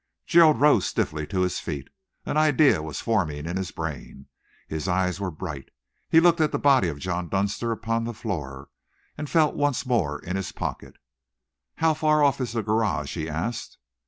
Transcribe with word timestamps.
Gerald 0.25 0.59
rose 0.59 0.87
stiffly 0.87 1.27
to 1.27 1.41
his 1.41 1.59
feet. 1.59 1.87
An 2.25 2.35
idea 2.35 2.81
was 2.81 3.01
forming 3.01 3.45
in 3.45 3.55
his 3.55 3.69
brain. 3.69 4.25
His 4.67 4.87
eyes 4.87 5.19
were 5.19 5.29
bright. 5.29 5.69
He 6.09 6.19
looked 6.19 6.41
at 6.41 6.51
the 6.51 6.57
body 6.57 6.87
of 6.87 6.97
John 6.97 7.29
Dunster 7.29 7.71
upon 7.71 8.05
the 8.05 8.13
floor, 8.15 8.69
and 9.15 9.29
felt 9.29 9.53
once 9.53 9.85
more 9.85 10.17
in 10.17 10.35
his 10.37 10.51
pocket. 10.51 10.95
"How 11.75 11.93
far 11.93 12.23
off 12.23 12.41
is 12.41 12.53
the 12.53 12.63
garage?" 12.63 13.15
he 13.15 13.29
asked. 13.29 13.77